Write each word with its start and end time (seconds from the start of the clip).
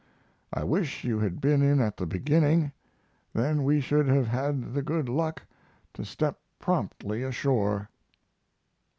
I 0.51 0.63
wish 0.63 1.03
you 1.03 1.19
had 1.19 1.39
been 1.39 1.61
in 1.61 1.79
at 1.79 1.97
the 1.97 2.07
beginning. 2.07 2.71
Then 3.33 3.63
we 3.63 3.79
should 3.79 4.07
have 4.07 4.25
had 4.29 4.73
the 4.73 4.81
good 4.81 5.07
luck 5.07 5.43
to 5.93 6.03
step 6.05 6.39
promptly 6.57 7.21
ashore. 7.21 7.87